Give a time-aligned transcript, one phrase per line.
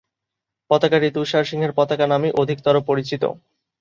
[0.71, 3.23] পতাকাটি তুষার সিংহের পতাকা নামেই অধিকতর পরিচিত।